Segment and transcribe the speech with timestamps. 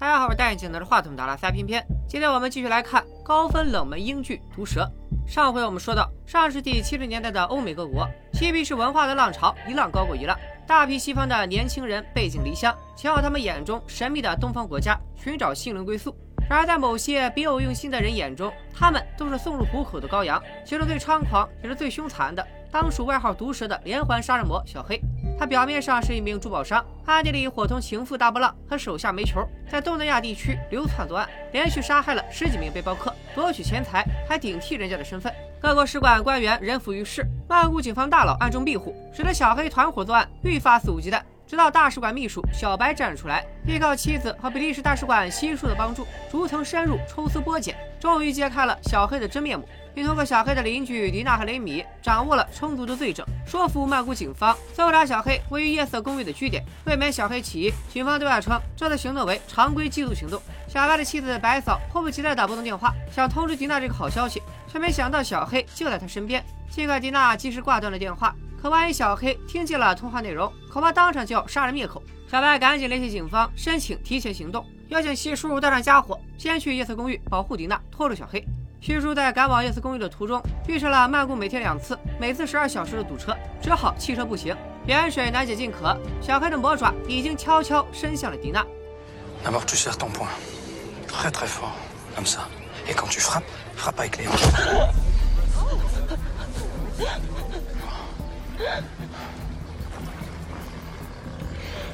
[0.00, 1.86] 大家好，我是戴眼镜拿着话筒的拉撒偏偏。
[2.08, 4.90] 今天我们继续来看高分冷门英剧《毒舌》。
[5.30, 10.34] 上回我们说到，上世纪七十年代的欧美各国，嬉皮士文化的浪潮一浪高过一浪，
[10.66, 16.16] 大批西方的年轻人背井离乡，前往他们眼中神秘的东方国家寻找心灵归宿。
[16.48, 20.42] 然而，在某些别有用心的人眼中，他们都是送入虎口的羔羊。
[20.64, 25.00] 其中最猖狂也是最凶残的，当属外号“毒蛇”的连环杀人魔小黑。
[25.38, 35.32] 他表面上是一名珠宝商，暗地里伙同情妇大波浪和手下煤球，在东南亚地区流窜作案，连续杀害了十几名背包客，夺取钱财，还顶替人家的身份。
[35.60, 41.20] 各国使馆官员人浮于事，曼谷警方大佬暗中庇护，使得小黑团伙作案愈发肆无忌惮。
[41.46, 56.64] 直到大使馆秘书小白站了出来，依靠妻子和比利时大使馆悉数的帮助，逐层深入抽丝剥茧，终于揭开了小黑的真面目，并通过小黑的邻居迪娜和雷米掌握了充足的罪证，说服曼谷警方搜查小黑位于夜色公寓的据点。
[56.86, 60.40] 为免小黑起疑，警方对外称这次行动为常规缉毒行动。
[60.68, 66.44] 小白的妻子白嫂迫不及待打拨通电话，想通知迪娜这个好消息，却没想到小黑就在她身边。
[66.70, 68.34] 尽管迪娜及时挂断了电话。
[68.62, 72.02] 可万一小黑听见了通话内容，恐怕当场就要杀人灭口。
[72.30, 78.44] 小白赶紧联系警方，申请提前行动，邀请其叔叔带上家伙，先去夜色公寓保护迪娜，拖住小黑。
[78.80, 84.56] 西叔在赶往夜色公寓的途中，遇上了曼谷每天两次、每次十二小时的堵车，只好弃车步行。
[84.86, 88.64] 远水难解近渴，小黑的魔爪已经悄悄伸向了迪娜。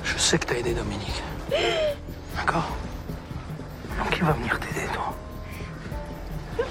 [0.04, 1.22] Je sais que t'as aidé Dominique.
[2.36, 2.64] D'accord
[3.98, 5.14] Donc qui va venir t'aider, toi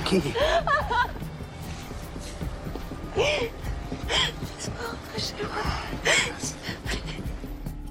[0.05, 0.21] Qui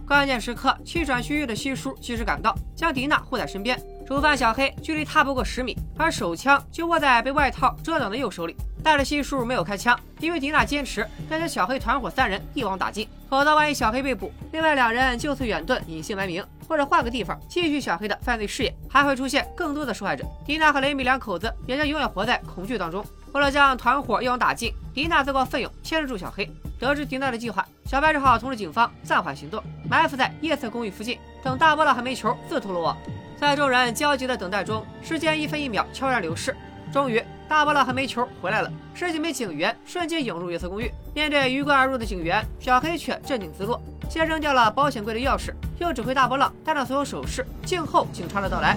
[0.06, 3.80] 关键时刻，气喘吁吁的西叔及时赶到，将迪娜护在身边。
[4.06, 8.54] 主犯小黑距离他不过十米，而手枪就握在被外套遮挡的右手里。
[8.82, 20.24] 但是西叔没有开枪，因为迪娜坚持要将小黑团伙三人一网打尽，否则万一小黑被捕，另外两人就此远遁，隐姓埋名，或者换个地方继续小黑的犯罪事业，还会出现更多的受害者。
[20.44, 23.04] 迪娜和雷米两口子也将永远活在恐惧当中。
[23.32, 26.48] 为了将团伙一网打尽，迪娜自告奋勇牵制住小黑。
[26.78, 32.96] 得知迪娜的计划，小白只好通知警方暂缓行动，埋伏在夜色公寓附近，等大波浪和煤球自投罗网。
[33.36, 36.54] 在众人焦急的等待中，时间一分一秒悄然流逝。
[36.92, 40.90] 终于，大波浪和煤球回来了，十几名警员瞬间涌入夜色公寓。
[41.14, 48.76] 面对鱼贯而入的警员，小黑却镇定自若，先扔掉了保险柜的钥匙，又指挥大波浪带上所有首饰，静候警察的到来。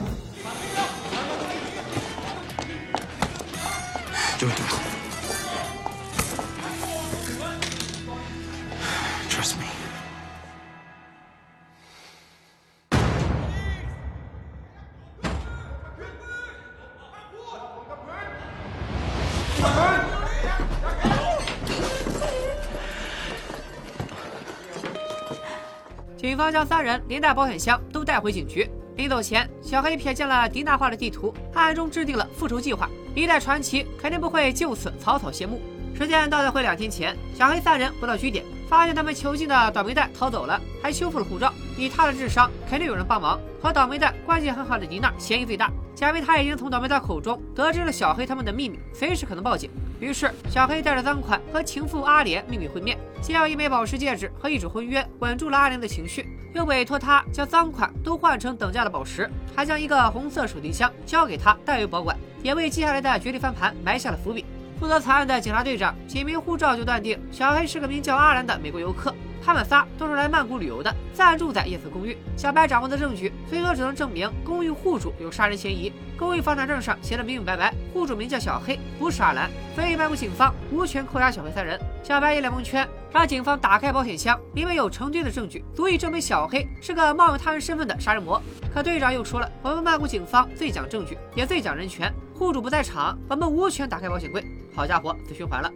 [26.37, 28.69] 警方将三人连带保险箱都带回警局。
[28.95, 32.87] 临走前，小黑瞥见了迪娜画的地图，暗中制定了复仇计划。
[33.15, 35.59] 一代传奇肯定不会就此草草谢幕。
[35.97, 41.51] 时间倒带回两天前，小黑三人回到据点，发现他们囚禁的倒霉蛋逃走了，还修复了护照。
[41.75, 43.39] 以他的智商，肯定有人帮忙。
[43.59, 49.71] 和倒霉蛋关系很好的迪娜嫌疑最大，假为他已经从倒霉蛋口中得知了小黑他们的秘密，随时可能报警。
[49.99, 52.95] 于是，小黑带着赃款和情妇阿莲秘密会面，
[53.27, 64.45] 先要一枚宝石戒指和一纸婚约稳住了阿莲的情绪，又委托他将赃款都换成等价的宝石，还将一个红色手提箱交给他代为保管，也为接下来的绝地翻盘埋下了伏笔。
[64.79, 69.13] 负责此案的警察队长仅凭护照就断定小黑是个名叫阿兰的美国游客。
[69.43, 72.17] 他们仨都是来曼谷旅游的，暂住在夜色公寓。
[72.35, 75.91] 小白掌握的证据，最多只能证明公寓户主有杀人嫌疑。
[76.17, 79.49] 公寓房产证上写的明明白白，户主名叫小黑，不是阿兰。
[79.75, 81.79] 所以曼谷警方无权扣押小黑三人。
[82.03, 88.41] 小白一脸蒙圈，让警方打开保险箱，里面有成堆的证据，足以证明小黑是个冒用他人身份的杀人魔。
[88.73, 92.11] 可队长又说了，我们曼谷警方最讲证据，也最讲人权。
[92.33, 94.43] 户主不在场，我们无权打开保险柜。
[94.75, 95.71] 好家伙，死循环了。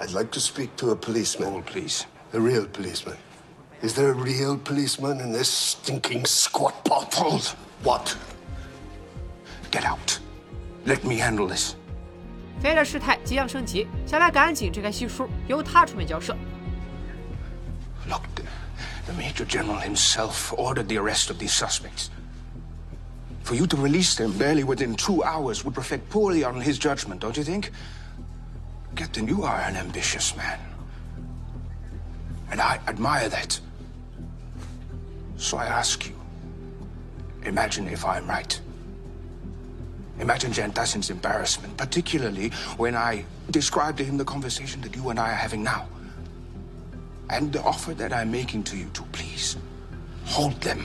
[0.00, 1.54] I'd like to speak to a policeman.
[1.54, 2.06] Oh, please.
[2.32, 3.16] A real policeman.
[3.82, 7.12] Is there a real policeman in this stinking squat pot?
[7.14, 7.54] Hold.
[7.82, 8.16] What?
[9.70, 10.18] Get out.
[10.86, 11.74] Let me handle this.
[12.60, 16.36] 随着事态即将升级，小白赶紧支开西叔，由他出面交涉。
[18.08, 18.22] Look,
[19.06, 22.08] the Major General himself ordered the arrest of these suspects.
[23.42, 27.20] For you to release them barely within two hours would reflect poorly on his judgment,
[27.20, 27.72] don't you think?
[28.96, 30.58] Captain, you are an ambitious man.
[32.50, 33.58] And I admire that.
[35.36, 36.14] So I ask you,
[37.44, 38.60] imagine if I'm right.
[40.20, 45.18] Imagine Jan Dassin's embarrassment, particularly when I describe to him the conversation that you and
[45.18, 45.86] I are having now.
[47.30, 49.56] And the offer that I'm making to you to please
[50.26, 50.84] hold them.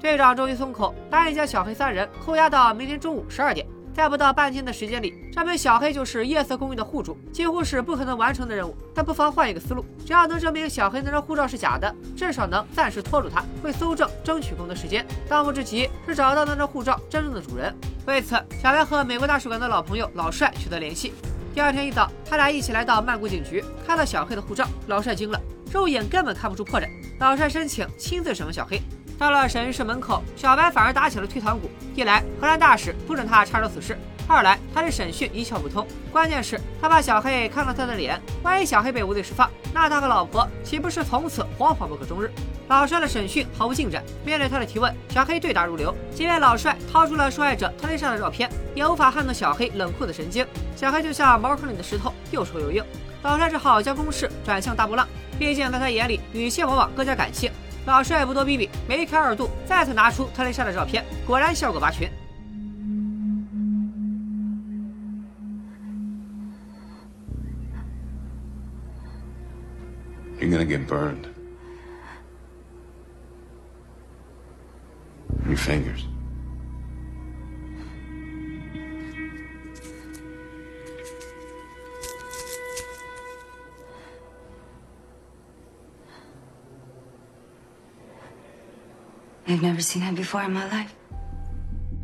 [0.00, 3.66] 队长终于松口，答应将小黑三人扣押到明天中午十二点。
[3.93, 8.75] 在不到半天的时间里，证明小黑就是夜色公寓的户主，几乎是不可能完成的任务。
[8.93, 15.05] 但不妨换一个思路，只要能证明小黑那张护照是假的，至少能暂时拖住他，为搜证争取更多时间。
[15.29, 17.71] 当务之急是找到那张护照真正的主人。
[18.07, 21.13] 为此，小白和美国大使馆的老朋友老帅取得联系。
[21.53, 25.39] 第二天一早，他俩一起来到曼谷警局，看到小黑的护照，老帅惊了，
[25.71, 26.89] 肉眼根本看不出破绽。
[27.19, 28.81] 老帅申请亲自审问小黑。
[29.17, 31.69] 到了审讯室门口，小白反而打起了退堂鼓。
[31.95, 33.95] 一来，荷兰大使不准他插手此事；
[34.27, 35.87] 二来，他对审讯一窍不通。
[36.11, 42.29] 关键是，他怕小黑看到他的脸，万一小黑被无罪释放，那他和老婆岂不是从此惶惶不可终日？
[42.69, 44.03] 老帅的审讯毫无进展。
[44.25, 45.93] 面对他的提问，小黑对答如流。
[46.13, 47.13] 即便老帅掏出。
[47.13, 50.43] 了受害者特蕾莎的照片，也无法撼动小黑冷酷的神经。
[50.75, 52.83] 小黑就像茅坑里的石头，又臭又硬。
[53.21, 55.07] 老帅只好将攻势转向大波浪，
[55.37, 57.51] 毕竟在他眼里，女性往往更加感性。
[57.85, 62.09] 老帅不多逼逼，梅开二度，再次拿出特蕾莎的照片，果然效果拔群。
[70.39, 71.27] You're gonna get burned.
[75.45, 76.05] Your fingers.
[89.53, 90.87] I've never seen that before in my life.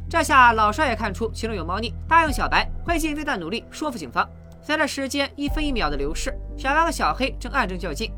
[0.08, 4.28] 这下老帅也看出其中有猫腻，答应小白会尽最大努力说服警方。
[4.62, 8.12] 随着时间一分一秒的流逝，小白和小黑正暗中较劲。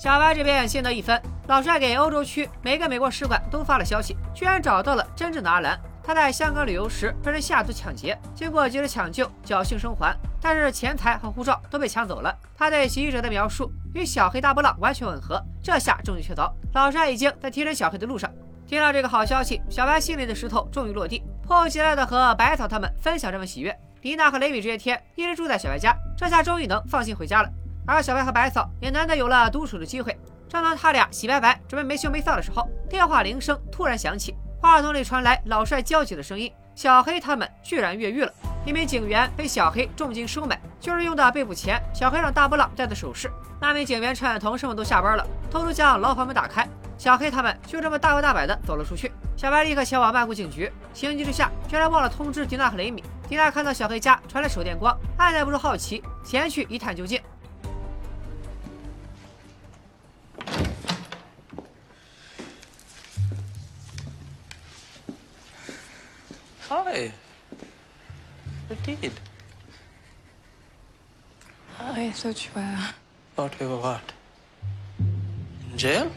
[0.00, 5.78] 小白这边先得一分，老帅给欧洲区每个美国使馆都发了消息，居然找到了真正的阿兰。
[6.02, 12.34] 他在香港旅游时被人下毒抢劫，经过及时抢救，侥幸生还，但是钱财和护照都被抢走了。
[12.56, 16.52] 他对袭击者的描述与小黑大波浪完全吻合，这下证据确凿。
[16.74, 18.30] 老帅已经在提审小黑的路上。
[18.66, 23.74] 听到这个好消息，小白心里的石头终于落地，迫不及待的和百草他们分享这份喜悦。
[24.02, 27.48] 丽娜和雷米这些天一直住在小白家，这下终于能放心回家了。
[27.86, 30.16] 而小白和百草也难得有了独处的机会。
[30.48, 34.36] 正当他俩洗白白准备没羞没臊的时候，电话铃声突然响起。
[34.60, 38.32] 话筒里传来老帅焦急的声音：“小黑他们居然越狱了！
[38.68, 43.32] 一名警员被小黑重金收买，就是用的被捕前小黑让大波浪戴的首饰。
[43.58, 46.68] 那名警员趁同事们都下班了，偷偷将牢房门打开，
[46.98, 49.10] 小黑他们就这么大摇大摆的走了出去。
[49.38, 53.02] 小白立刻前往曼谷警局，情急之下居然忘了通知迪娜和雷米。
[53.26, 57.18] 迪娜看到小黑家传来手电光，按耐不住好奇，前去一探究竟。”
[66.68, 67.10] Hi.
[68.70, 69.12] You did.
[71.80, 72.78] I thought you were.
[73.34, 74.12] Thought we were what?
[74.98, 76.12] In jail?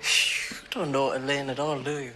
[0.00, 2.12] You don't know Elaine at all, do you?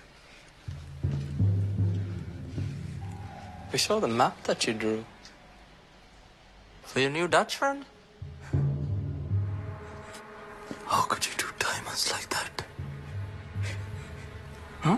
[3.72, 5.04] We saw the map that you drew.
[6.84, 7.84] For your new Dutch friend?
[10.86, 12.64] How could you do diamonds like that?
[14.82, 14.96] Huh?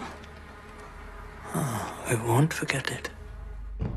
[2.09, 3.11] Oh, I won't forget it.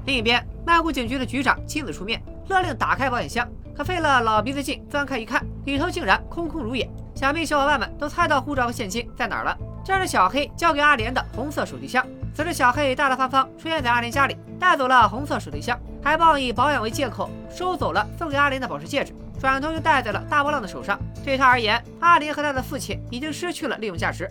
[0.06, 3.48] 另一边，曼谷警局的局长亲自出面，勒令打开保险箱。
[3.75, 6.89] 可费了老鼻子劲，钻开一看，里头竟然空空如也。
[7.15, 9.58] 想必小伙伴们都猜到护照和现金在哪儿了。
[9.84, 12.06] 这是小黑交给阿莲的红色手提箱。
[12.36, 21.00] 此时，小黑大大方方出现在阿莲家里，带走了红色手提箱，还报以保养为借口收走了送给阿莲的宝石戒指，转头就戴在了大波浪的手上。
[21.24, 24.30] 对他而言，阿莲和他的父亲已经失去了利用价值。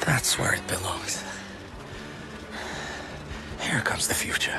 [0.00, 1.18] That's where it belongs.
[3.60, 4.52] Here comes the future.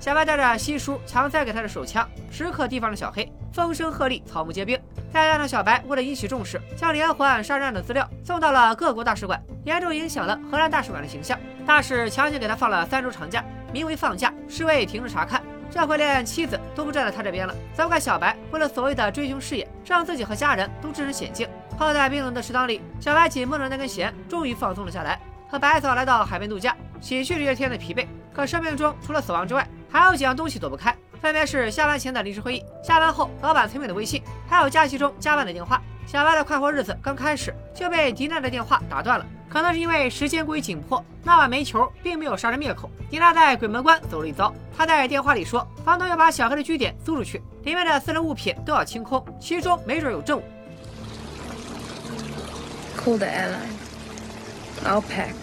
[0.00, 3.30] 小白带着西叔强塞给他的手枪，时刻提防着小黑。
[3.52, 4.78] 风声鹤唳，草木皆兵。
[5.12, 11.38] 再加上小白为了引起重视，将连环杀人案的资料送到了各国大使馆，严重影响了荷兰大使馆的形象。
[11.66, 15.42] 大使强行给他放了三周长假，名为放假，是为停止查看。
[15.70, 21.48] 这回连妻子都不站在他这边了，责怪小白为了所谓的追凶事业，让自己和家人都置身险境。
[21.76, 25.20] 泡在冰冷的池塘里，小白紧绷着那根弦，终于放松了下来。
[25.50, 28.06] 和百草来到海边度假，洗去这些天的疲惫。
[28.32, 35.82] 可生命中除了死亡之外，还有几样东西躲不开，分别是下班前的临时会议、下班后老板催命的微信，还有假期中加班的电话。
[36.06, 39.26] 小白的快活日子刚开始就被迪娜的电话打断了。
[39.48, 42.88] 可能是因为时间过于紧迫，那晚煤球并没有杀人灭口。
[43.10, 50.42] 迪娜在鬼门关走了一遭，她在电话里说，房东要把小黑的据点租出去，里面的私人物品都要清空，其中没准有证物。
[52.96, 53.79] Call the airline.
[54.84, 55.34] I'll pack.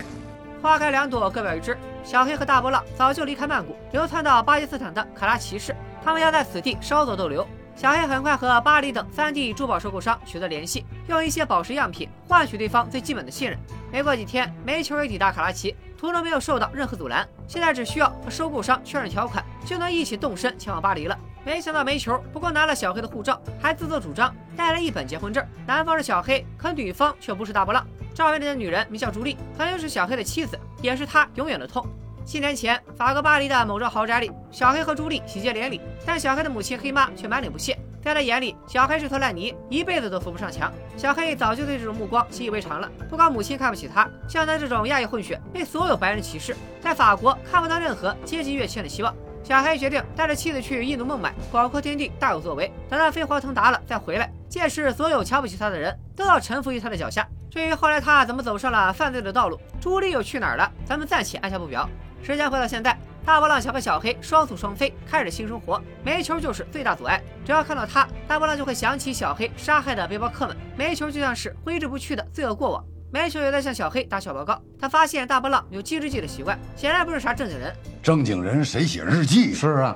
[0.62, 1.78] 花开两朵，各表一枝。
[2.04, 7.46] 小黑和大波浪早就离开曼谷，流窜到巴基斯坦的卡拉奇市，他们要在此地稍作逗留。
[7.76, 13.60] 小黑很快和巴黎等三地珠宝收购商取得联系，用一些宝石样品换取对方最基本的信任。
[13.92, 17.28] 没过几天，煤球也抵达卡拉奇，途中没有受到任何阻拦。
[17.48, 21.18] 现在只需要和收购商确认条款，就能一起动身前往巴黎了。
[21.48, 25.42] 没想到煤球不光拿了小黑的护照，还自作主张带了一本结婚证。
[25.66, 27.88] 男方是小黑，可女方却不是大波浪。
[28.14, 31.88] 照片里的女人名叫朱莉，曾经是小黑的妻子，也是他永远的痛。
[32.26, 37.80] 七年前，法国巴黎的某幢豪宅里，小黑和朱莉喜结连理，但小黑的母亲黑妈却满脸不屑。
[38.04, 40.70] 在他眼里，小黑是坨烂泥，一辈子都扶不上墙。
[40.98, 42.92] 小黑早就对这种目光习以为常了。
[43.10, 49.16] 不光母亲看不起他，像他这种亚裔混血，被所有白人歧视，在法国看不到任何阶级跃迁的希望。
[49.48, 52.70] 小黑决定带着妻子去印度孟买，广阔天地，大有作为。
[52.90, 57.26] 等他飞黄腾达了再回来，届时所有瞧不起他的人都要臣服于他的脚下。
[57.50, 61.90] 至于后来他怎么走上了犯罪的道路，朱莉又去哪儿了，咱们暂且按下不表。
[62.22, 65.82] 时间回到现在，大波浪想和小黑双宿双飞，开始新生活。
[66.04, 70.58] 煤球就是最大阻碍，只要看到他，大波浪就会想起小黑杀害的背包客们。
[70.76, 72.84] 煤球就像是挥之不去的罪恶过往。
[73.10, 77.74] 煤球也在向小黑打小报告，他发现大波浪有记日记的习惯，显然不是啥正经人。
[78.04, 79.54] 正经人谁写日记？
[79.54, 79.96] 是啊。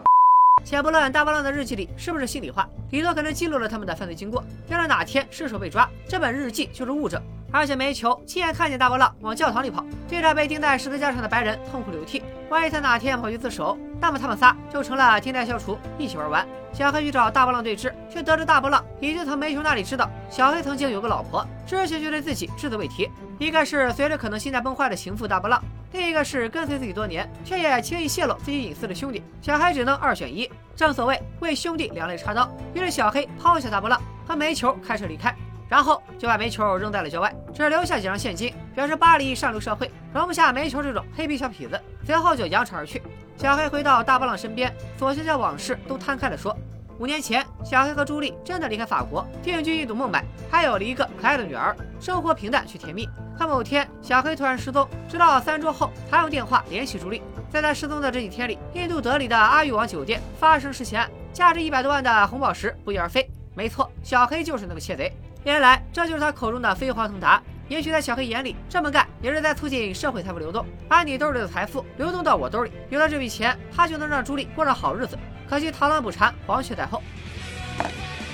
[0.63, 4.41] 且不论大波浪的日记里是不是心里话，里头可能记录了他们的犯罪经过。
[4.69, 7.21] 要是哪天失手被抓，这本日记就是物证。
[7.51, 12.23] 而且煤球亲眼看见大波浪往教堂里跑，对着被钉在十字架上的白人痛哭流涕。
[12.49, 16.47] 万一他哪天跑去自首，那么他们仨就成了天灾消除，一起玩完。
[16.73, 23.07] 小黑去找大波浪对峙，却得知大波浪已经从煤球那里知道小黑曾经有个老婆，之前却对自己只字未提。
[23.37, 29.23] 一个是随着可能心态崩坏的情妇大波浪，另一个是跟随自己多年却也轻易泄露自己隐私的兄弟。
[29.39, 30.49] 小黑只能二选一。
[30.75, 35.35] 正所谓为兄弟两肋插刀，于是小黑抛下大波浪，和煤球开车离开。
[35.69, 41.79] 然后就把煤球扔在了郊外，只留下几张现金，表示巴黎上流社会容不下煤球这种黑皮小痞子。
[42.05, 43.01] 随后就扬长而去。
[43.41, 46.55] 小黑回到大波浪身边，索性将往事都摊开了说。
[46.99, 53.09] 五年前，小黑和朱莉真的离开法国，定居印度孟买，还有了一个可爱的女儿，生活平淡却甜蜜。
[53.35, 57.19] 可某天，小黑突然失踪，直到三周后，他用电话联系朱莉。
[57.49, 63.27] 在他失踪的这几天里，印度德里的阿育王酒店发生失窃案，价值一百多万的红宝石不翼而飞。
[63.55, 65.11] 没错，小黑就是那个窃贼。
[65.45, 67.41] 原来这就是他口中的飞黄腾达。
[67.71, 72.71] 也许在小黑眼里，这么干也是在促进社会财富流动，把你兜里的财富流动到我兜里。
[72.89, 75.17] 有了这笔钱，他就能让朱莉过上好日子。
[75.49, 77.01] 可惜螳螂捕蝉，黄雀在后。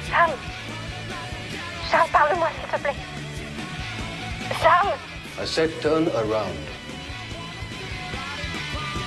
[0.10, 0.32] Sam,
[1.92, 2.96] Sam, parle-moi s'il te plaît.
[4.60, 4.88] Sam.
[5.40, 6.58] I said turn around.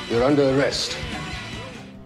[0.08, 0.92] You're under arrest.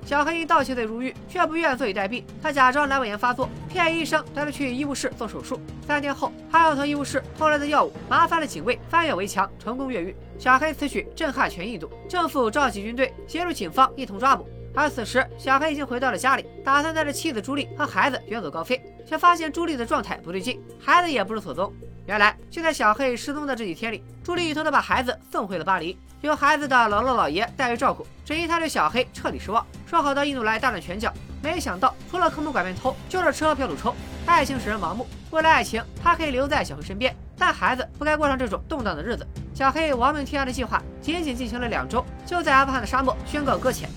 [0.05, 2.23] 小黑因盗窃罪入狱，却不愿坐以待毙。
[2.43, 5.59] 他假装阑尾炎发作，骗医生带他去医务室做手术。
[5.87, 10.15] 三天后，他又从医务室偷来的药物，麻烦了警卫翻越围墙，成功越狱。
[10.39, 14.47] 小黑此举震撼全印度，政府召集军队协助警方一同抓捕。
[14.75, 21.73] 而此时，小黑已经回到了家里，打算带着妻子朱莉和孩子远走高飞，却发现朱莉的状态不对劲，孩子也不知所踪。
[22.07, 28.07] 原来就在小黑失踪的这几天里，朱莉偷偷把孩子送回了巴黎，由孩子的姥姥姥爷代为照顾。
[28.25, 33.95] 只因他对小黑彻底失望，说好到印度来大展拳脚，没想到除了坑蒙拐骗偷，就是车票赌抽。
[34.27, 39.27] 爱情使人盲目，为了爱情，他可以留在小黑身边，但孩子不该过上这种动荡的日子。
[39.55, 43.89] 小黑亡命天涯的计划仅仅进行了两周，就在阿富汗的沙漠宣告搁浅。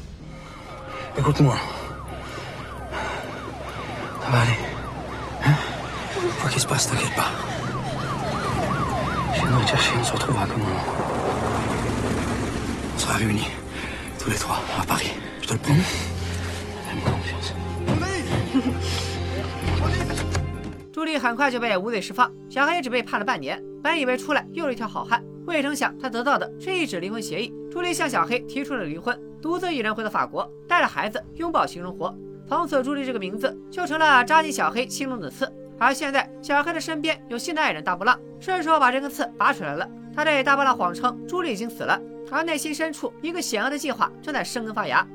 [20.92, 23.62] 朱莉很快就被无罪释放，小黑只被判了半年。
[23.84, 27.54] 本以为出来又是一条好汉，未曾想他得到的是一纸离婚协议。
[27.72, 32.14] 朱莉向小黑提出了离婚，独自一人回到法国，带着孩子拥抱新生活。
[32.48, 35.52] 从此，朱莉这个名字就成了扎进小黑心中的刺。
[35.80, 39.88] 而现在，小黑的身边有新的爱人大波浪，顺手把这根刺拔出来了。
[40.16, 45.06] 他对大波浪谎称朱莉已经死了，而内心深处一个险恶的计划正在生根发芽。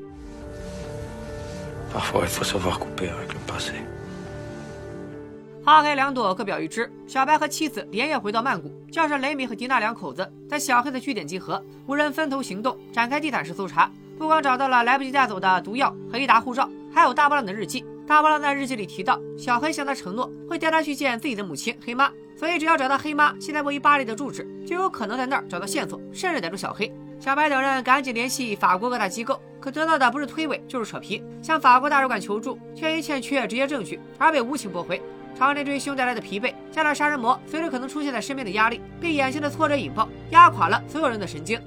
[5.64, 6.90] 花开两朵，各表一枝。
[7.06, 11.62] 小白和妻子连夜回到曼谷，叫上雷米和迪娜两口子，在小黑的据点集合。
[11.86, 13.90] 五人分头行动，展开地毯式搜查。
[14.18, 17.84] 不光找到了来不及带走的毒药和一沓护照，还有大波浪的日记。
[18.06, 26.92] 大波浪在日记里提到，小黑向他承诺会带他去见自己的母亲黑妈，所以只要找到黑妈现在位于巴黎的住址，就有可能在那儿找到线索，甚至逮住小黑。
[27.20, 35.00] 小白等人赶紧联系法国各大机构，可得到的不是推诿就是扯皮，向法国大使馆求助，却因欠缺直接证据而被无情驳回。
[35.38, 41.58] 常年追凶带来的疲惫，加上杀人魔随时可能出现在身边的压力，被眼前的挫折引爆，压垮了所有人的神经。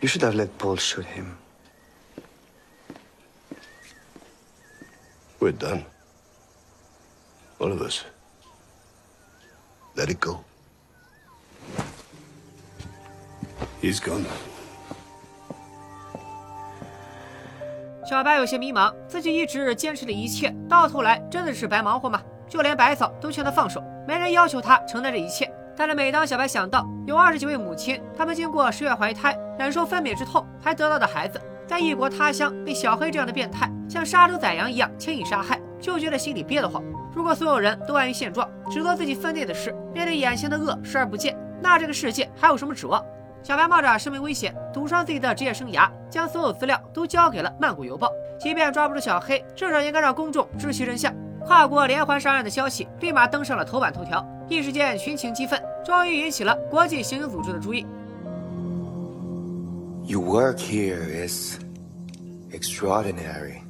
[0.00, 1.24] You should have let Paul shoot him.
[5.40, 5.84] We're done.
[7.58, 8.04] All of us.
[9.96, 10.40] Let it go.
[13.80, 14.24] He's gone.
[18.06, 22.20] 小白有些迷茫，自己一直坚持的一切，到头来真的是白忙活吗？
[22.48, 25.50] 就连白嫂都劝他放手，没人要求他承担这一切。
[25.76, 31.40] 但是每当小白想到有二十几位母亲，他们经过十月怀胎，忍受分娩之痛，还得到的孩子，
[31.70, 36.82] 在异国他乡被小黑这样的变态像杀猪宰羊一样轻易杀害，就觉得心里憋得慌。
[37.14, 43.00] 如果所有人都安于现状，只做自己分内的事，面对眼前的恶视而不见，那这个世界还有什么指望？
[43.44, 48.08] 小白冒着生命危险，赌上自己的职业生涯，将所有资料都交给了《曼谷邮报》。
[48.40, 51.14] 即便抓不住小黑，至少应该让公众知其真相。
[51.44, 57.86] 跨国连环杀人的消息立马登上了头版头条，一时间群情激愤，终于引起了国际刑警组织的注意。
[60.10, 61.60] Your work here is
[62.50, 63.62] extraordinary.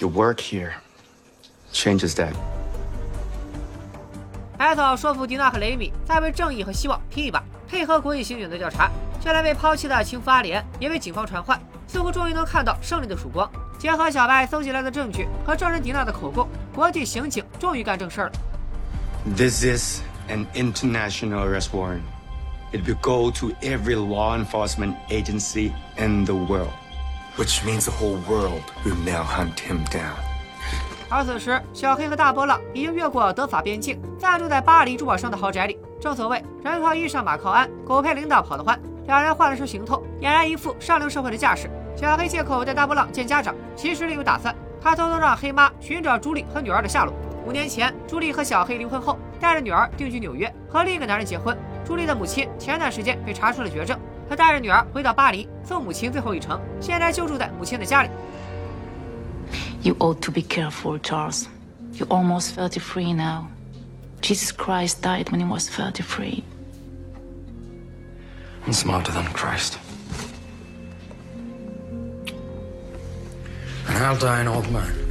[0.00, 0.72] Your work here
[1.72, 2.34] changes that.
[4.58, 8.90] 白嫂说服迪娜和雷米再为正义和希望拼一把，配合国际刑警的调查。
[9.20, 13.48] 就连被抛弃的情妇阿莲也被警方传唤，似乎终于能看到胜利的曙光。
[13.78, 18.32] 结合小白搜集来的证据和证人迪娜的口供，国际刑警终于干正事儿了。
[19.24, 22.02] This is an international arrest warrant.
[22.72, 26.72] It will go to every law enforcement agency in the world,
[27.36, 30.16] which means the whole world will now hunt him down.
[31.08, 35.78] 而此时，小黑和大波浪已经越过德法边境，暂住在巴黎珠宝商的豪宅里。
[36.00, 38.76] 正所谓人靠衣裳，马靠鞍，狗配领导跑得欢。
[39.06, 41.70] 两人换了身行头，俨然一副上流社会的架势。
[41.96, 44.52] 小黑借口带大波浪见家长，其实另有打算。
[44.80, 47.14] 他偷偷让黑妈寻找朱莉和女儿的下落。
[47.44, 51.56] 五年前，朱莉和小黑离婚后，带着女儿定居纽约，和另一个男人结婚。
[51.84, 56.60] 朱莉的母亲前段时间被查出了绝症，她带着女儿回到巴黎，送母亲最后一程。
[56.80, 58.10] 现在就住在母亲的家里。
[59.82, 61.46] You ought to be careful, Charles.
[61.94, 63.48] You're almost thirty-three now.
[64.20, 66.44] Jesus Christ died when he was thirty-three.
[68.64, 69.76] I'm smarter than Christ.
[73.88, 75.01] And I'll die an old man.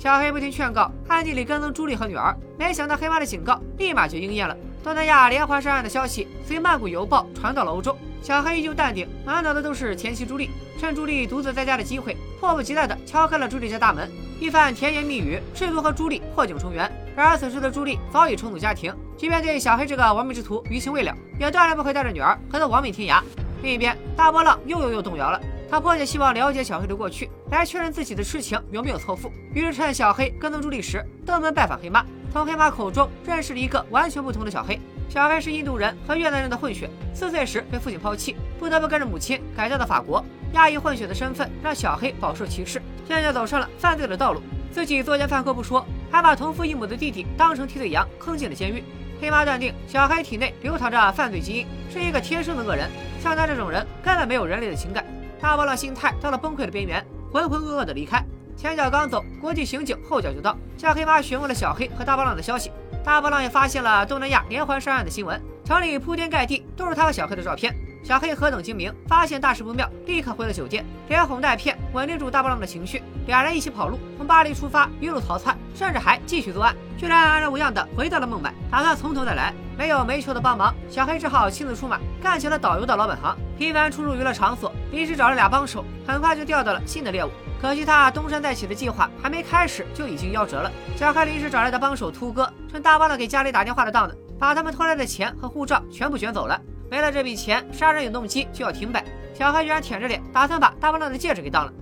[0.00, 2.34] 小黑不听劝告，暗地里跟踪朱莉和女儿。
[2.58, 4.56] 没想到黑妈的警告立马就应验了。
[4.82, 7.94] 东南亚连环杀案的消息随《曼谷邮报》传到了欧洲。
[8.22, 10.48] 小黑依旧淡定，满脑子都是前妻朱莉。
[10.78, 14.10] 趁朱莉独自在家的机会，迫不及待地敲开了朱莉家大门，
[14.40, 16.90] 一番甜言蜜语，试图和朱莉破镜重圆。
[17.14, 23.22] 然而此时的朱莉早已重组家庭，即便对小黑这个亡命之徒余情未了，也断然不会带着女儿和他亡命天涯。
[23.62, 25.38] 另一边，大波浪又又又动摇了。
[25.70, 29.30] 他迫切希望了解小黑的过去，来确认自己的痴情有没有错付。
[29.54, 34.80] 于是趁小黑跟踪朱莉时，登门拜访黑妈，从黑妈口中认识了一个完全不同的小黑。
[35.08, 40.24] 小黑是印度人和越南人的混血，四岁时被父亲抛弃，不得不跟着母亲改嫁到法国。
[40.54, 44.42] 亚裔混血的身份让小黑饱受歧视，渐渐走上了犯罪的道路。
[44.72, 48.82] 自己作奸犯科不说，还把同父异母的弟弟当成替罪羊，坑进了监狱。
[49.20, 52.90] 黑妈断定小黑体内流淌着犯罪基因，是一个天生的恶人。
[53.20, 55.04] 像他这种人，根本没有人类的情感。
[55.40, 58.22] 大波浪心态到了崩溃的边缘，浑浑噩噩的离开。
[58.56, 62.70] 前脚刚走，国际刑警后脚就到，向黑妈询问了小黑和大波浪的消息。
[63.02, 67.74] 大波浪也发现了东南亚连环杀人案的新闻，城里铺天盖地都是他和小黑的照片。
[68.02, 73.02] 小黑何等精明，发现大事不妙，立刻回了酒店，连哄带骗，稳定住大波浪的情绪。
[73.26, 79.54] 俩人一起跑路，从巴黎出发，一路逃窜，甚至还继续作案，居然安然无恙的回到了孟买，打算从头再来。
[79.78, 87.30] 没有煤球的帮忙，小黑只好亲自出马，干起了导游的老本行，频繁出入娱乐场所，临时找了俩帮手，很快就钓到了新的猎物。
[87.62, 90.70] 可惜他东山再起的计划还没开始，就已经夭折了。
[90.96, 96.60] 小黑临时找来的帮手秃哥，趁大波浪给家里打电话的当子，把他们偷来的钱和护照全部卷走了。
[96.89, 99.03] 没了这笔钱，杀人有动机就要停摆。
[99.37, 101.73] 小黑居然舔着脸，打算把大波浪的戒指给当了。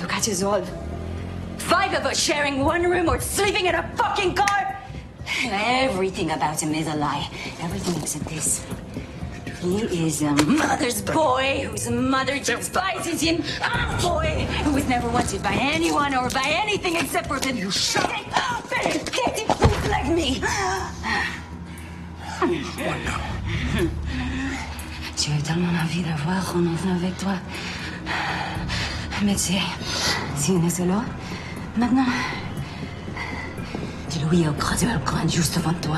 [0.00, 0.62] Look at us all.
[1.58, 4.76] Five of us sharing one room or sleeping in a fucking car.
[5.50, 7.28] Everything about him is a lie.
[7.62, 8.62] Everything except this.
[9.60, 13.42] He is a mother's boy whose mother despises him.
[13.62, 17.70] A boy who was never wanted by anyone or by anything except for the you
[17.70, 20.42] shut up and get it like me.
[25.17, 27.33] J'ai tellement envie d'avoir un enfant avec toi.
[29.23, 29.61] Mais tu sais,
[30.35, 31.03] si on est solo,
[31.75, 32.05] maintenant,
[34.09, 35.97] dis-lui au croisé le coin juste devant toi.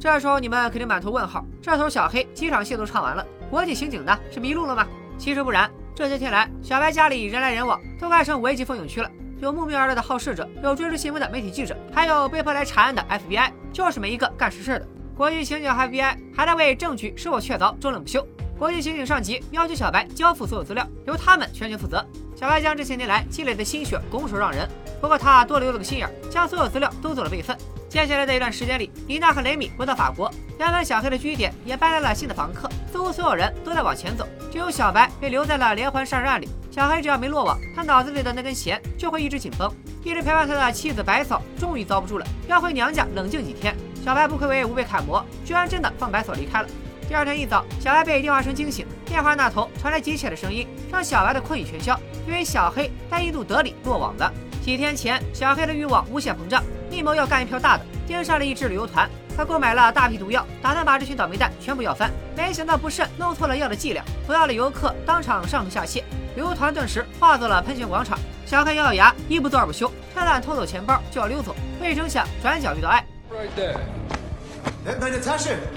[0.00, 4.86] 这时候你们肯定满头问号，这头小黑机场戏都唱完了，国际刑警呢是迷路了吗？
[5.18, 9.10] 其实不然，这些天来，小白家里人来人往，都快成危机风景区了。
[9.40, 14.88] 有慕名而来的好事者，有追逐新闻的媒体记者，还有被迫来查案的 FBI，就是没一个干实事的。
[15.16, 18.26] 国际刑警 FBI 还在为证据是否确凿争论不休。
[18.58, 22.04] 国际刑警上级要求小白交付所有资料，由他们全权负责。
[22.34, 24.68] 小白将这些年来积累的心血拱手让人，
[25.00, 27.56] 不过他多留了个心眼，将所有资料都做了备份。
[27.88, 36.48] 接下来的一段时间里，李娜和雷米回到法国，原本小黑的据点也搬来了新的房客，似乎所有人都在往前走，只有小白被留在了连环杀人案里。
[36.78, 39.68] 小黑只要没落网，他脑子里的那根弦就会一直紧绷。
[40.04, 43.74] 一直陪伴他的妻子白嫂终于遭不住了，要回娘家冷静几天。
[44.04, 46.68] 小白不愧为无辈楷模，居然真的放白嫂离开了。
[47.08, 54.32] 第二天一早，小白被电话声惊醒，电话那头传来急切的声音，让小白的困意全消，因为小黑在印度德里落网了。
[54.62, 59.10] 几天前，小黑的欲望无限膨胀，密谋要干一票大的，盯上了一支旅游团。
[59.36, 62.08] 他购买了大批毒药，打算把这群倒霉蛋全部要翻。
[62.36, 66.04] 没想到不慎弄错了药的剂量，服药的游客当场上吐下泻，
[66.38, 68.16] 旅游团顿时化作了喷泉广场。
[68.46, 71.52] 小黑咬咬牙，一不做二不休，趁乱偷走钱包就要溜走。
[71.80, 73.04] 没成想，转角遇到爱。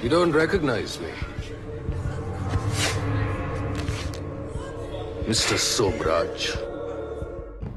[0.03, 1.07] You don't recognize me.
[5.27, 5.57] Mr.
[5.57, 6.55] Sobraj.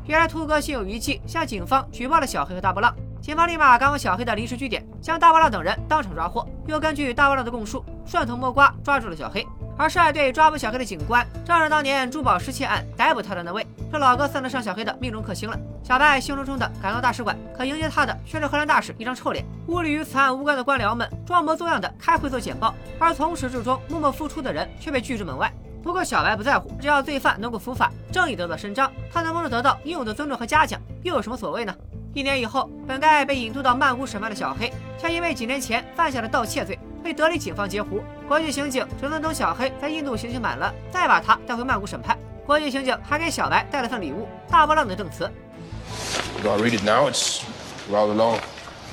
[0.05, 2.95] 原来兔哥心有余悸，向警方举报了小黑和大波浪。
[3.23, 9.47] 警方立马赶往小黑的临时据点，将大波浪等人当场抓获，又根据大波浪的供述，顺藤摸瓜抓住了小黑。
[9.77, 13.67] 而率队抓捕小黑的警官，正是当年珠宝失窃案逮捕他的那位。
[13.91, 15.59] 这老哥算得上小黑的命中克星了。
[15.83, 19.45] 小白兴冲冲的赶到大使馆，可迎接他的却是荷兰大使一张臭脸。
[19.67, 25.53] 屋里与此案无关的官僚们装模作样的开会做简报，而从始至终默默付出的人却被拒之门外。
[25.83, 31.75] 不过小白不在乎，只要罪犯能够伏法，正义得到伸张，他能不能得到应有的尊重和嘉奖，又有什么所谓呢？
[32.15, 38.03] 一年以后，本该被引渡到曼谷审判的小黑，却因为几年前犯下的盗窃罪，被德里警方截胡。
[38.27, 42.19] 国际刑警只能等小黑在印度刑期满了，再把他带回曼谷审判。
[42.47, 45.31] 国际刑警还给小白带了份礼物——大波浪的证词。
[46.43, 47.11] You gonna read it now?
[47.11, 47.43] It's
[47.93, 48.39] rather long.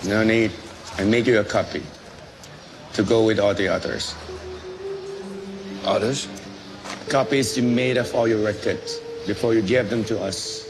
[0.03, 0.51] No need.
[0.97, 1.83] I make you a copy
[2.93, 4.13] to go with all the others.
[5.85, 6.27] Others?
[7.09, 10.65] Copies you made of all your records before you gave them to us.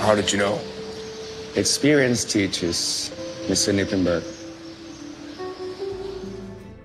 [0.00, 0.58] How did you know?
[1.54, 3.10] Experience teaches,
[3.48, 3.72] Mr.
[3.72, 4.22] Nittenberg.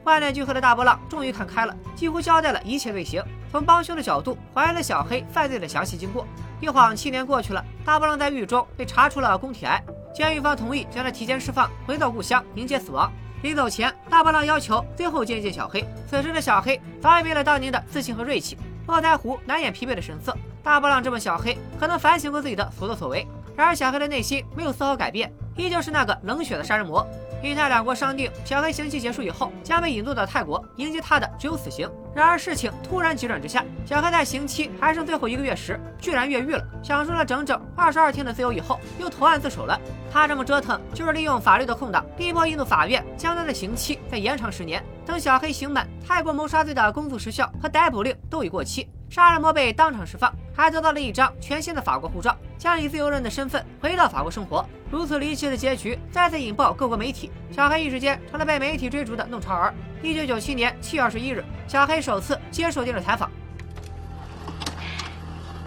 [0.03, 6.25] 万念俱灰的大波浪终于看开了，几乎交代了一切罪行，从帮凶的角度还原了小黑犯罪的详细经过。
[6.59, 9.83] 一晃七年过去了，大波浪在狱中被查出了宫体癌，
[10.15, 13.11] 监狱方同意将他提前释放，回到故乡迎接死亡。
[13.43, 15.85] 临走前，大波浪要求最后见一见小黑。
[16.09, 20.35] 此时的小黑早已没了当年的自信和锐气，络腮胡难掩疲惫的神色。
[20.63, 23.27] 大波浪质问小黑，可能反省过自己的所作所为。
[23.55, 27.05] 然而小黑的内心没有丝毫改变，依旧是那个冷血的杀人魔。
[27.43, 31.87] 印泰两国商定，小黑刑期结束以后将被引渡到泰国，迎接他的只有死刑。
[32.15, 39.79] 然而事情突然急转直下，小黑在刑期还剩最后一个月时，居然越狱了，享受了整整二十二天的自由以后，又投案自首了。
[40.11, 44.83] 他这么折腾，就是利用法律的空档，逼迫印度法院将他的刑期再延长十年。
[45.05, 48.89] 等小黑刑满，泰国谋杀罪的公诉时效和逮捕令都已过期。
[49.09, 54.67] 杀人魔被当场释放，还得到了一张全新的法国护照，将以自由人的身份回到法国生活。
[54.89, 59.73] 如此离奇的结局再次引爆各国媒体，小黑一时间成了被媒体追逐的弄潮儿。
[60.01, 63.29] 一九九七年七月二十一日，小黑首次接受电视采访。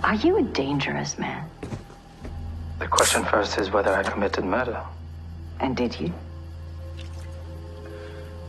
[0.02, 1.44] Are you a dangerous man?
[2.78, 4.80] The question first is whether I committed murder.
[5.58, 6.12] And did you?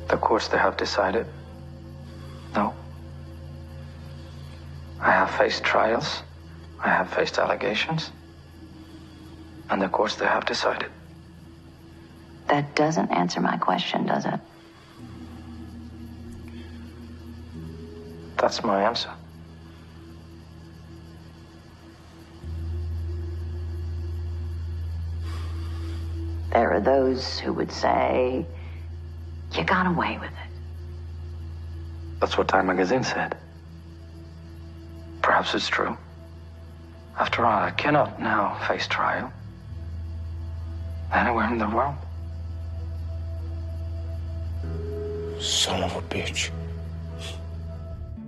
[0.07, 1.25] The courts they have decided.
[2.55, 2.73] No.
[5.01, 6.21] I have faced trials.
[6.79, 8.12] I have faced allegations.
[9.71, 10.91] And the courts they have decided.
[12.49, 14.39] That doesn't answer my question, does it?
[18.38, 19.10] That's my answer.
[26.51, 28.45] There are those who would say
[29.55, 30.60] you got away with it.
[32.19, 33.38] That's what Time Magazine said.
[35.21, 35.97] Perhaps it's true.
[37.17, 39.31] After all, I cannot now face trial
[41.12, 41.95] anywhere in the world.
[45.39, 46.50] Son of a bitch.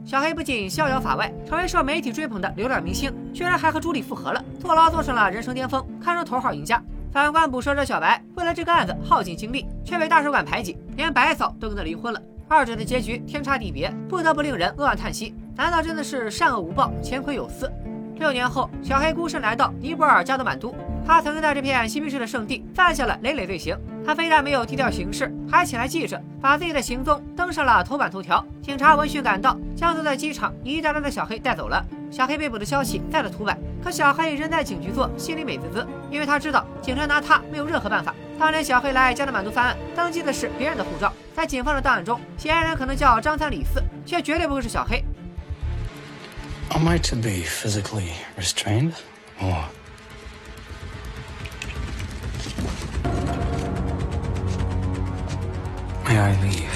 [0.05, 6.81] 小黑不仅逍遥法外，成为受媒体追捧的流量明星，居然还和朱莉复合了，坐牢坐上了人生巅峰，堪称头号赢家。
[7.11, 12.21] 反观捕蛇者小白，为了这个案子耗尽精力，却被大使馆排挤，连白嫂都跟他离婚了。
[12.47, 15.33] 二者的结局天差地别，不得不令人扼腕叹息。
[15.55, 17.71] 难道真的是善恶无报，乾坤有司？
[18.15, 20.75] 六年后，小黑孤身来到尼泊尔加德满都。
[21.05, 23.77] 他曾经在这片嬉皮士的圣地犯下了累累罪行。
[24.05, 28.45] 他非但没有低调行事，还请来记者，把自己的行踪登上了头版头条。
[28.61, 31.85] 警察闻讯赶到，将坐在机场一大单的小黑带走了。
[32.11, 38.13] 小黑被捕的消息在了头版，可小黑仍在警局做，心里美滋滋，因为他知道警察拿他没有任何办法。
[38.37, 45.03] 当年小黑来加德满都犯案，登记的是别人的护照，在警方的档案中，嫌疑人可能叫张三李四，却绝对不会是小黑。
[46.71, 48.91] Am I to be physically restrained,
[56.13, 56.69] may I leave?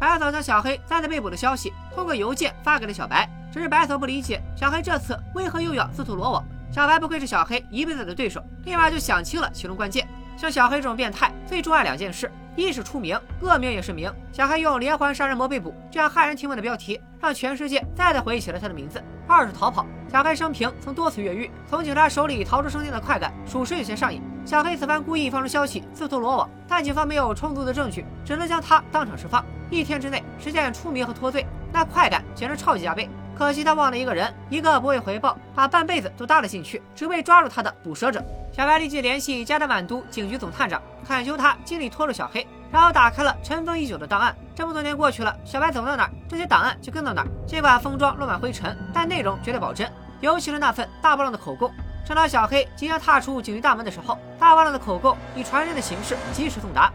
[0.00, 6.44] 白嫂将小黑三次被捕的消息通过邮件发给了小白，只是白嫂不理解小黑这次为何又要自投罗网。
[6.72, 10.08] 小白不愧是小黑一辈子的对手，立马就想清了其中关键。
[10.36, 14.12] 像小黑这种变态，最重爱两件事：一是出名，恶名也是名。
[14.32, 19.02] 小黑用连环杀人魔被捕这样骇人听闻的标题，让全世界再次回忆起了他的名字。
[19.28, 19.86] 二是逃跑。
[20.10, 24.20] 小黑生平曾多次越狱，从警察手里逃出生天的快感，属实有些上瘾。
[24.50, 29.46] 小黑此番故意放出消息，自投罗网，但警方没有充足的证据，只能将他当场释放。
[29.70, 33.08] 一天之内实现出名和脱罪，那快感简直超级加倍。
[33.38, 38.20] 可惜他忘了一个人，一个不为回报，把半辈子都搭了进去，只为抓住他的捕蛇者。
[38.50, 44.34] 小白立即联系加德满都警局总探长，恳求他尽力拖住小黑，然后打开了尘封已久的档案。
[44.52, 47.28] 这么多年过去了，小白走到哪儿，这些档案就跟到哪儿。
[47.46, 51.70] 尽管封装落满灰尘，但内容绝对保真，尤其是那份大波浪的口供。
[52.05, 56.91] 正当小黑即将踏出警局大门的时候，大波浪的口供以传真的形式及时送达。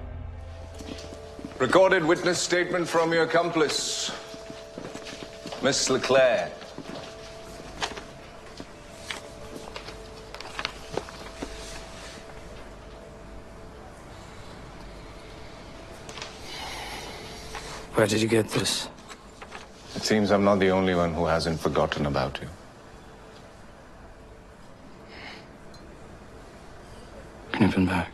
[1.58, 4.10] Recorded witness statement from your accomplice,
[5.62, 6.50] Miss Leclerc.
[17.94, 18.86] Where did you get this?
[19.94, 22.48] It seems I'm not the only one who hasn't forgotten about you.
[27.57, 28.05] Knippenberg.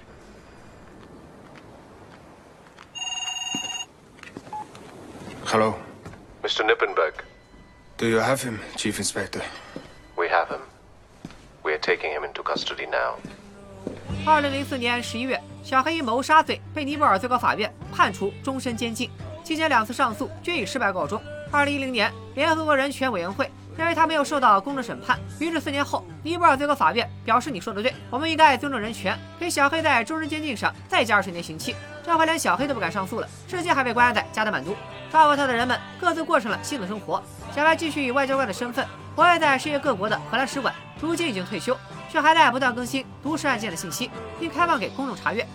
[5.45, 5.75] Hello.
[6.43, 6.63] Mr.
[6.63, 7.13] Nippenberg,
[7.97, 9.41] Do you have him, Chief Inspector?
[10.17, 10.61] we have him.
[11.63, 13.17] We are taking him into custody now.
[14.25, 19.09] 二零零四年十一月，小黑因谋杀罪被尼泊尔最高法院判处终身监禁，
[19.43, 21.21] 期间两次上诉均以失败告终。
[21.51, 34.75] 二零一零年，联合国人权委员会认为他没有受到公正审判，于是四年后，尼泊尔最高法院表示：“你说的对，我们应该尊重人权，给小黑在终身监禁上再加二十年刑期。”这回连小黑都不敢上诉了，至今还被关押在加德满都。
[35.11, 37.21] 抓获他的人们各自过上了新的生活。
[37.55, 39.25] 小白继续以外交官的身份活。
[39.25, 41.77] 跃在世界各国的荷兰使馆，如今已经退休，
[42.09, 45.45] 却还在不断更新毒蛇案件的信息，并开放给公众查阅。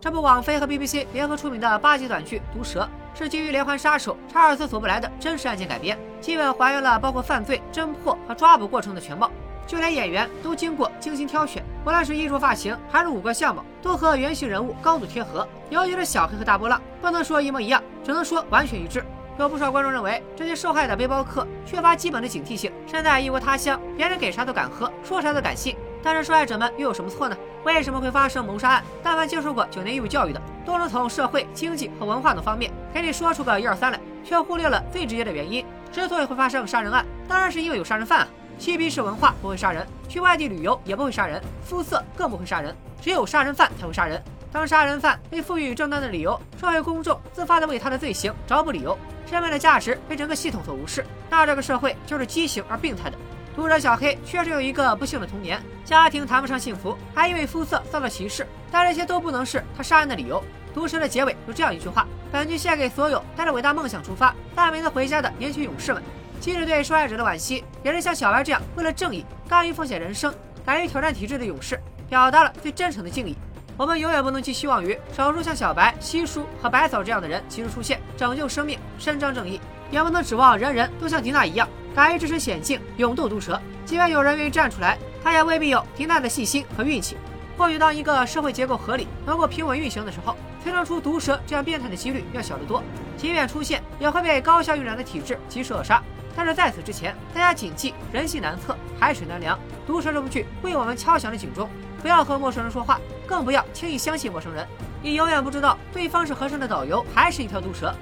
[0.00, 9.28] 这部网飞和 BBC 联合出品的八集短剧《毒蛇》是基于连环杀手查尔斯·索布莱的真实案件改编，基本还原了包括犯罪、侦破和抓捕过程的全貌，
[9.66, 15.46] 就连演员都经过精心挑选，无论是衣着、发型还是五官相貌，都和原型人物高度贴合。
[15.68, 19.04] 尤其是小黑和大波浪，不能说一模一样，只能说完全一致。
[19.36, 25.76] 有不少观众认为，这些受害的背包客缺乏基本的警惕性，身在异国他乡，别人给啥都敢喝，说啥都敢信。
[26.04, 27.36] 但是受害者们又有什么错呢？
[27.64, 28.84] 为什么会发生谋杀案？
[29.02, 35.64] 但凡接受过九年义务教育的，都能从社会、经济和文化等方面给你说出个一二三来，却忽略了最直接的原因。
[35.92, 38.28] 之所以会发生杀人案，当然是因为有杀人犯啊。
[38.58, 44.22] 嬉皮士文化不会杀人，去外地旅游也不会杀人，肤色更不会杀人，只有杀人犯才会杀人。
[44.50, 48.98] 当杀人犯被赋予正当的理由，社会公众自发的为他的罪行找补理由，
[49.30, 53.16] 生命的价值被整个系统所无视，那这个社会就是畸形而病态的。
[53.54, 60.42] 读者小黑确实有一个不幸的童年，家庭谈不上幸福，还因为肤色遭到歧视，但这些都不能是他杀人的理由。
[60.78, 66.00] 毒蛇的结尾有这样一句话：本剧献给所有带着伟大梦想出发、大明的回家的年轻勇士们。
[66.38, 70.32] 即使对受害者的惋惜，也是像小白这样为了正义、甘于奉献人生、
[70.64, 73.34] 敢于挑战体制的勇士，表达了最真诚的敬意。
[73.76, 79.60] 我们永远不能寄希望于少数像小白、西叔和白嫂这样的人及时出现，拯救生命、伸张正义，
[79.90, 83.60] 也不能指望人人都像迪娜一样，敢于置身险境、勇斗毒蛇。
[83.84, 87.16] 即便有人愿意站出来，他也未必有迪娜的细心和运气。
[87.56, 92.82] 或许当一个社会结构合理、能够平稳运行的时候，催生出毒蛇这样变态的几率要小得多。
[93.16, 96.02] 即便出现，也会被高效运转的体质及时扼杀。
[96.36, 99.58] 但是在此之前，大家谨记：人心难测，海水难量。
[99.86, 101.68] 毒蛇这部剧为我们敲响了警钟。
[102.00, 104.64] 不要和陌生人说话，更不要轻易相信陌生人。
[105.02, 107.92] 你永远不知道对方是和尚的导游，还是一条毒蛇。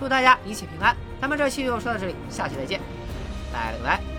[0.00, 0.96] 祝大家一切平安。
[1.20, 2.80] 咱们这期就说到这里，下期再见，
[3.52, 4.15] 拜了个拜。